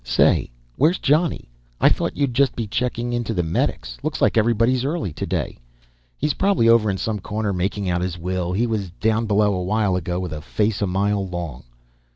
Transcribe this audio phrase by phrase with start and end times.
[0.03, 1.47] Say, where's Johnny?
[1.79, 5.59] I thought you'd just be checking in to the medics; looks like everybody's early today."
[6.17, 8.51] "He's probably over in some corner, making out his will.
[8.51, 11.65] He was down below a while ago with a face a mile long."